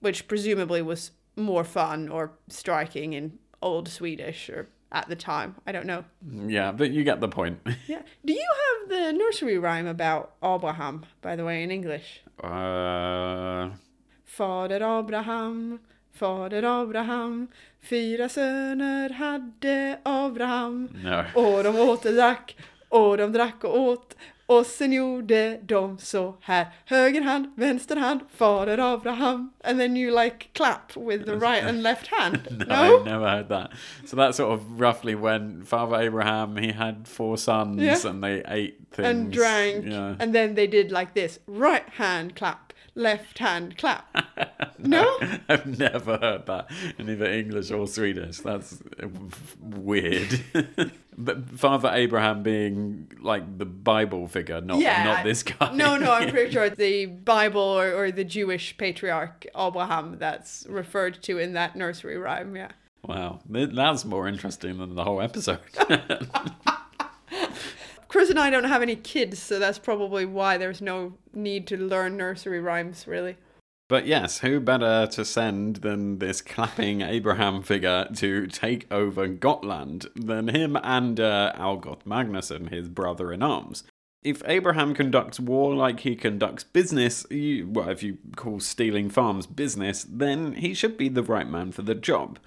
[0.00, 5.56] which presumably was more fun or striking in old Swedish or at the time.
[5.66, 6.06] I don't know.
[6.26, 7.60] Yeah, but you get the point.
[7.86, 8.00] yeah.
[8.24, 8.48] Do you
[8.80, 12.22] have the nursery rhyme about Abraham, by the way, in English?
[12.42, 13.72] Uh
[14.28, 15.78] Fader Abraham,
[16.14, 17.48] fader Abraham,
[17.82, 20.88] fyra söner hade Abraham.
[21.04, 21.24] No.
[21.34, 22.56] Och de åt och drack,
[22.88, 24.16] och de drack och åt.
[24.46, 26.66] Och sen gjorde de så här.
[26.84, 29.52] Höger hand, vänster hand, fader Abraham.
[29.64, 32.38] And then you like clap with the right and left hand.
[32.50, 33.70] no, no, I've never heard that.
[34.06, 38.10] So that's sort of roughly when Father Abraham, he had four sons yeah.
[38.10, 39.08] and they ate things.
[39.08, 39.84] And drank.
[39.84, 40.16] Yeah.
[40.18, 41.38] And then they did like this.
[41.46, 42.67] Right hand clap
[42.98, 44.06] left hand clap.
[44.78, 45.38] no, no?
[45.48, 48.38] I've never heard that in either English or Swedish.
[48.38, 48.82] That's
[49.60, 50.40] weird.
[51.16, 55.04] but Father Abraham being like the Bible figure, not yeah.
[55.04, 55.72] not this guy.
[55.72, 60.66] No, no, I'm pretty sure it's the Bible or, or the Jewish patriarch Abraham that's
[60.68, 62.56] referred to in that nursery rhyme.
[62.56, 62.72] Yeah.
[63.04, 65.60] Wow, that's more interesting than the whole episode.
[68.08, 71.76] Chris and I don't have any kids, so that's probably why there's no need to
[71.76, 73.36] learn nursery rhymes, really.
[73.88, 80.06] But yes, who better to send than this clapping Abraham figure to take over Gotland
[80.14, 83.84] than him and uh, Algot Magnusson, his brother in arms?
[84.22, 89.46] If Abraham conducts war like he conducts business, you, well, if you call stealing farms
[89.46, 92.38] business, then he should be the right man for the job.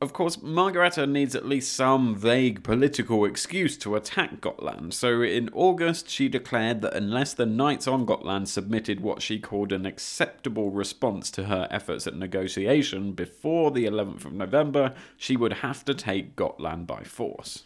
[0.00, 5.50] Of course, Margareta needs at least some vague political excuse to attack Gotland, so in
[5.52, 10.70] August she declared that unless the knights on Gotland submitted what she called an acceptable
[10.70, 15.94] response to her efforts at negotiation before the 11th of November, she would have to
[15.94, 17.64] take Gotland by force.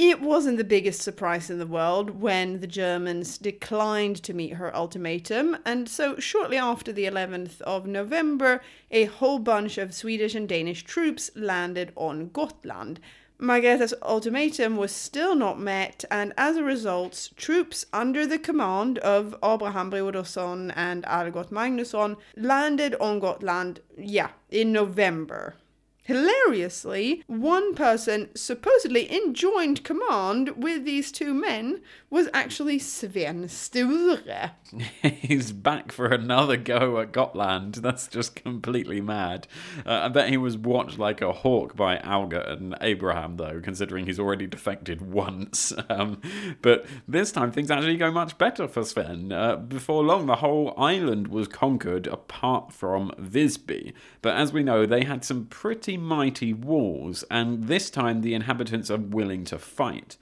[0.00, 4.72] It wasn't the biggest surprise in the world when the Germans declined to meet her
[4.72, 10.48] ultimatum, and so shortly after the 11th of November, a whole bunch of Swedish and
[10.48, 13.00] Danish troops landed on Gotland.
[13.40, 19.34] Margareta's ultimatum was still not met, and as a result, troops under the command of
[19.42, 25.56] Abraham Brodersson and Algot Magnusson landed on Gotland, yeah, in November.
[26.08, 34.52] Hilariously, one person supposedly in joint command with these two men was actually Sven Sture.
[35.02, 37.74] He's back for another go at Gotland.
[37.82, 39.46] That's just completely mad.
[39.84, 44.06] Uh, I bet he was watched like a hawk by Algot and Abraham, though, considering
[44.06, 45.72] he's already defected once.
[45.90, 46.20] Um,
[46.60, 49.32] but this time things actually go much better for Sven.
[49.32, 53.94] Uh, before long, the whole island was conquered apart from Visby.
[54.20, 58.90] But as we know, they had some pretty mighty walls, and this time the inhabitants
[58.90, 60.16] are willing to fight.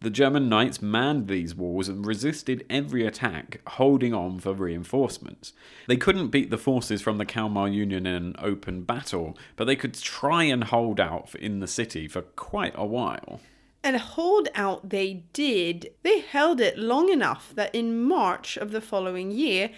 [0.00, 5.54] The German knights manned these walls and resisted every attack, holding on for reinforcements.
[5.86, 9.76] They couldn't beat the forces from the Kalmar Union in an open battle, but they
[9.76, 13.40] could try and hold out in the city for quite a while.
[13.82, 15.90] And hold out they did.
[16.02, 19.70] They held it long enough that in March of the following year,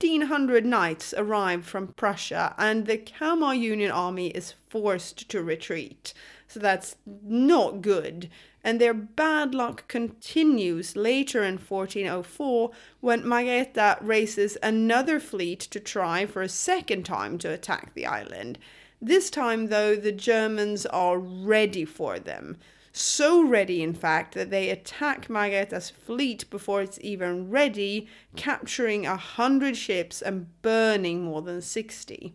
[0.00, 6.14] 1500 knights arrive from Prussia, and the Kalmar Union army is forced to retreat.
[6.46, 8.30] So that's not good.
[8.62, 12.70] And their bad luck continues later in 1404
[13.00, 18.56] when Margareta raises another fleet to try for a second time to attack the island.
[19.02, 22.56] This time, though, the Germans are ready for them.
[22.92, 29.16] So ready, in fact, that they attack Margareta's fleet before it's even ready, capturing a
[29.16, 32.34] hundred ships and burning more than 60.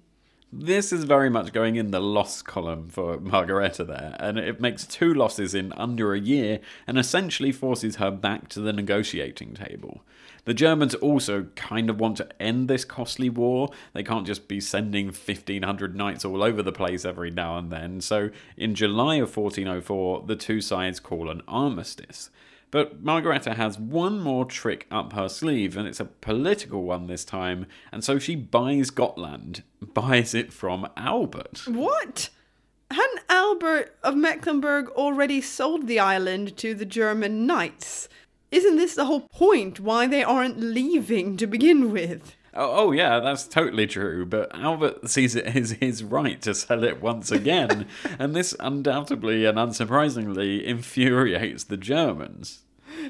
[0.56, 4.86] This is very much going in the loss column for Margareta there, and it makes
[4.86, 10.04] two losses in under a year and essentially forces her back to the negotiating table.
[10.46, 13.70] The Germans also kind of want to end this costly war.
[13.94, 18.02] They can't just be sending 1500 knights all over the place every now and then.
[18.02, 22.30] So, in July of 1404, the two sides call an armistice.
[22.72, 27.24] But Margareta has one more trick up her sleeve, and it's a political one this
[27.24, 29.62] time, and so she buys Gotland,
[29.94, 31.66] buys it from Albert.
[31.68, 32.30] What?
[32.90, 38.10] Hadn't Albert of Mecklenburg already sold the island to the German knights?
[38.54, 42.36] Isn't this the whole point why they aren't leaving to begin with?
[42.54, 44.28] Oh, oh, yeah, that's totally true.
[44.28, 47.88] But Albert sees it as his right to sell it once again,
[48.20, 52.60] and this undoubtedly and unsurprisingly infuriates the Germans.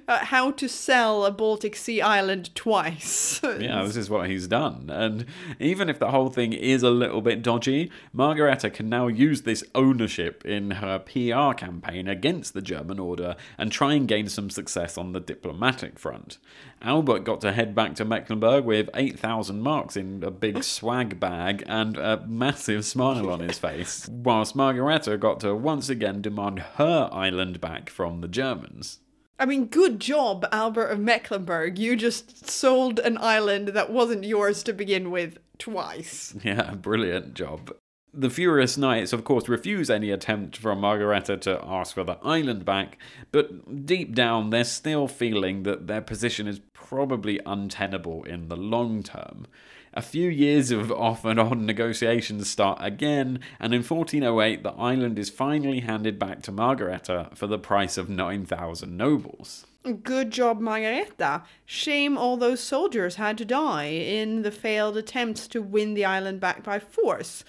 [0.08, 3.42] Uh, how to sell a Baltic Sea island twice.
[3.60, 4.90] yeah, this is what he's done.
[4.90, 5.26] And
[5.60, 9.64] even if the whole thing is a little bit dodgy, Margareta can now use this
[9.76, 14.98] ownership in her PR campaign against the German order and try and gain some success
[14.98, 16.38] on the diplomatic front.
[16.82, 21.64] Albert got to head back to Mecklenburg with 8,000 marks in a big swag bag
[21.66, 27.10] and a massive smile on his face, whilst Margareta got to once again demand her
[27.12, 29.00] island back from the Germans.
[29.40, 31.80] I mean, good job, Albert of Mecklenburg.
[31.80, 36.36] You just sold an island that wasn't yours to begin with twice.
[36.44, 37.72] Yeah, brilliant job.
[38.14, 42.64] The furious knights, of course, refuse any attempt from Margareta to ask for the island
[42.64, 43.00] back,
[43.32, 49.02] but deep down they're still feeling that their position is probably untenable in the long
[49.02, 49.48] term.
[49.96, 55.20] A few years of off and on negotiations start again, and in 1408 the island
[55.20, 59.68] is finally handed back to Margareta for the price of 9,000 nobles.
[60.02, 61.44] Good job, Margareta.
[61.66, 66.40] Shame all those soldiers had to die in the failed attempts to win the island
[66.40, 67.44] back by force.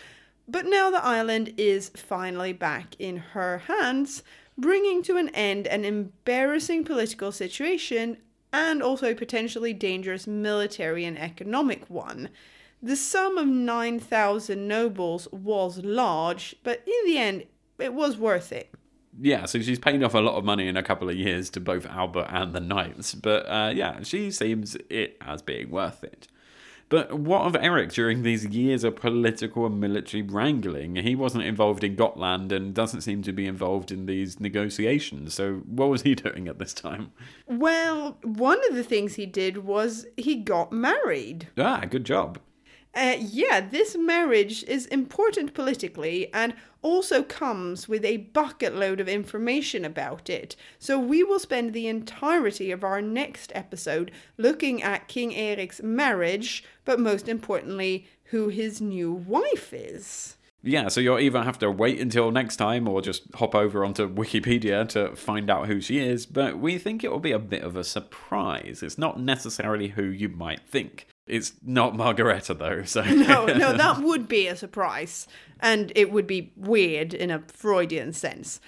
[0.46, 4.22] But now the island is finally back in her hands,
[4.58, 8.18] bringing to an end an embarrassing political situation
[8.54, 12.28] and also potentially dangerous military and economic one.
[12.80, 17.46] The sum of 9,000 nobles was large, but in the end,
[17.80, 18.72] it was worth it.
[19.20, 21.60] Yeah, so she's paid off a lot of money in a couple of years to
[21.60, 26.28] both Albert and the Knights, but uh, yeah, she seems it as being worth it.
[26.88, 30.96] But what of Eric during these years of political and military wrangling?
[30.96, 35.34] He wasn't involved in Gotland and doesn't seem to be involved in these negotiations.
[35.34, 37.12] So, what was he doing at this time?
[37.46, 41.48] Well, one of the things he did was he got married.
[41.56, 42.38] Ah, good job.
[42.94, 46.54] Uh, yeah, this marriage is important politically and
[46.84, 50.54] also comes with a bucket load of information about it.
[50.78, 56.62] So we will spend the entirety of our next episode looking at King Eric's marriage,
[56.84, 60.36] but most importantly, who his new wife is.
[60.62, 64.08] Yeah, so you'll either have to wait until next time or just hop over onto
[64.08, 67.62] Wikipedia to find out who she is, but we think it will be a bit
[67.62, 68.82] of a surprise.
[68.82, 71.06] It's not necessarily who you might think.
[71.26, 75.26] It's not Margareta though, so no, no, that would be a surprise,
[75.60, 78.60] and it would be weird in a Freudian sense.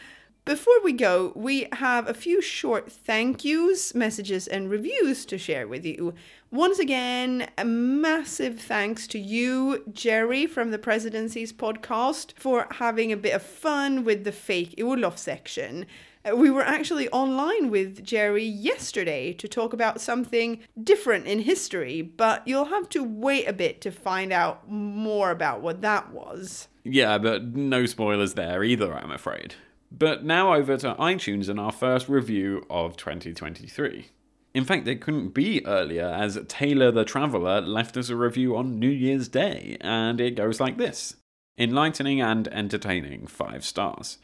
[0.47, 5.67] Before we go, we have a few short thank yous, messages, and reviews to share
[5.67, 6.15] with you.
[6.53, 13.17] Once again, a massive thanks to you, Jerry, from the Presidencies podcast, for having a
[13.17, 15.85] bit of fun with the fake Olof section.
[16.27, 22.03] Uh, We were actually online with Jerry yesterday to talk about something different in history,
[22.03, 26.69] but you'll have to wait a bit to find out more about what that was.
[26.85, 29.55] Yeah, but no spoilers there either, I'm afraid.
[29.91, 34.09] But now over to iTunes and our first review of 2023.
[34.55, 38.79] In fact, it couldn't be earlier as Taylor the Traveller left us a review on
[38.79, 41.17] New Year's Day, and it goes like this
[41.59, 44.19] Enlightening and entertaining, 5 stars.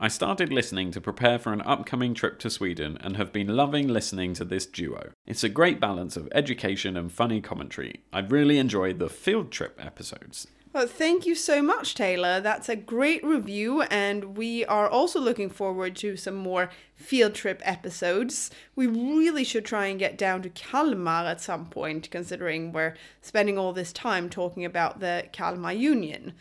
[0.00, 3.88] I started listening to prepare for an upcoming trip to Sweden and have been loving
[3.88, 5.10] listening to this duo.
[5.26, 8.04] It's a great balance of education and funny commentary.
[8.12, 10.46] I really enjoyed the field trip episodes.
[10.72, 12.38] Well, thank you so much, Taylor.
[12.40, 17.60] That's a great review, and we are also looking forward to some more field trip
[17.64, 18.52] episodes.
[18.76, 23.58] We really should try and get down to Kalmar at some point, considering we're spending
[23.58, 26.34] all this time talking about the Kalmar Union.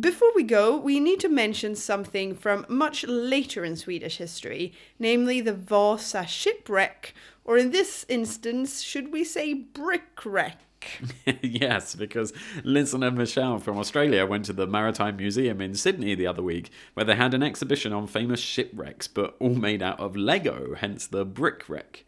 [0.00, 5.40] Before we go, we need to mention something from much later in Swedish history, namely
[5.40, 10.58] the Vasa shipwreck, or in this instance, should we say brick wreck?
[11.42, 12.32] yes, because
[12.64, 17.04] listener Michelle from Australia went to the Maritime Museum in Sydney the other week, where
[17.04, 21.24] they had an exhibition on famous shipwrecks, but all made out of Lego, hence the
[21.24, 22.04] brick wreck.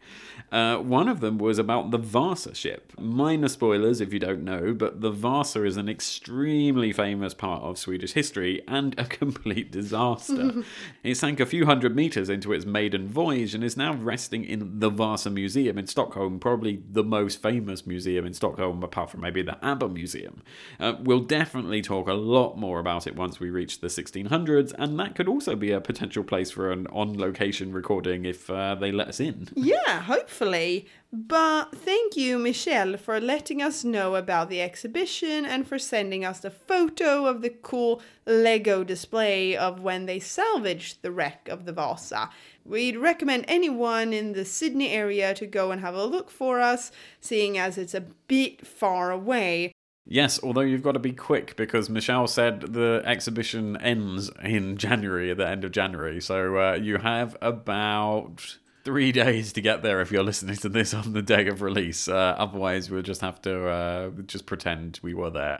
[0.51, 2.91] Uh, one of them was about the Vasa ship.
[2.97, 7.77] Minor spoilers if you don't know, but the Vasa is an extremely famous part of
[7.77, 10.63] Swedish history and a complete disaster.
[11.03, 14.79] it sank a few hundred meters into its maiden voyage and is now resting in
[14.79, 19.41] the Vasa Museum in Stockholm, probably the most famous museum in Stockholm, apart from maybe
[19.41, 20.43] the ABBA Museum.
[20.79, 24.99] Uh, we'll definitely talk a lot more about it once we reach the 1600s, and
[24.99, 28.91] that could also be a potential place for an on location recording if uh, they
[28.91, 29.49] let us in.
[29.55, 30.87] Yeah, hopefully.
[31.11, 36.39] But thank you, Michelle, for letting us know about the exhibition and for sending us
[36.39, 41.73] the photo of the cool Lego display of when they salvaged the wreck of the
[41.73, 42.29] Vasa.
[42.63, 46.91] We'd recommend anyone in the Sydney area to go and have a look for us,
[47.19, 49.71] seeing as it's a bit far away.
[50.05, 55.31] Yes, although you've got to be quick because Michelle said the exhibition ends in January,
[55.31, 56.21] at the end of January.
[56.21, 58.57] So uh, you have about
[58.89, 62.07] three days to get there if you're listening to this on the day of release.
[62.07, 65.59] Uh, otherwise, we'll just have to uh, just pretend we were there.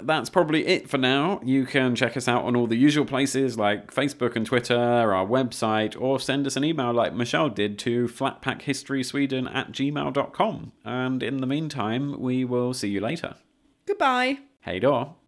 [0.00, 1.40] That's probably it for now.
[1.44, 5.26] You can check us out on all the usual places like Facebook and Twitter, our
[5.26, 10.72] website, or send us an email like Michelle did to flatpackhistorysweden at gmail.com.
[10.84, 13.34] And in the meantime, we will see you later.
[13.84, 14.38] Goodbye.
[14.60, 15.19] Hey då!